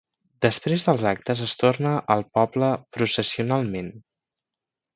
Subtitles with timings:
[0.43, 3.93] Després dels actes es torna al poble processionalment.